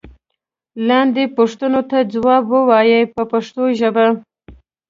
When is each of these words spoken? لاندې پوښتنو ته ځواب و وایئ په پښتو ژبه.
لاندې 0.87 1.23
پوښتنو 1.37 1.81
ته 1.89 1.97
ځواب 2.13 2.43
و 2.51 2.57
وایئ 2.69 3.03
په 3.13 3.23
پښتو 3.31 3.63
ژبه. 3.79 4.07